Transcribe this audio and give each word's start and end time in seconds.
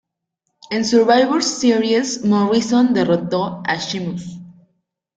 En 0.71 0.83
"Survivor 0.83 1.43
Series" 1.43 2.25
Morrison 2.25 2.91
derrotó 2.91 3.61
a 3.63 3.75
Sheamus. 3.77 4.39